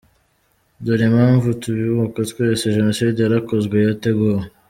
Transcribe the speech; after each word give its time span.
Dore 0.83 1.03
impamvu 1.09 1.47
tubibuka 1.61 2.19
twese, 2.31 2.63
jenoside 2.77 3.17
yarakozwe 3.21 3.75
yateguwe. 3.87 4.43